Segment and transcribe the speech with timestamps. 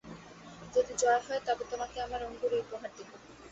[0.73, 3.09] যদি জয় হয় তবে তােমাকে আমার অঙ্গুরী উপহার দিব।